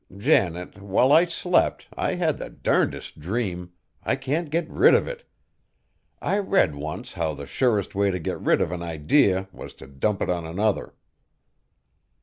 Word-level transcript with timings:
Janet, 0.17 0.81
while 0.81 1.11
I 1.11 1.25
slept, 1.25 1.85
I 1.93 2.15
had 2.15 2.37
the 2.39 2.49
durndest 2.49 3.19
dream, 3.19 3.71
I 4.03 4.15
can't 4.15 4.49
get 4.49 4.67
rid 4.67 4.95
of 4.95 5.07
it. 5.07 5.29
I 6.19 6.39
read 6.39 6.73
once 6.73 7.13
how 7.13 7.35
the 7.35 7.45
surest 7.45 7.93
way 7.93 8.09
to 8.09 8.17
get 8.17 8.39
rid 8.41 8.61
of 8.61 8.71
an 8.71 8.81
idee 8.81 9.45
was 9.51 9.75
t' 9.75 9.85
dump 9.85 10.23
it 10.23 10.29
on 10.31 10.43
another." 10.43 10.95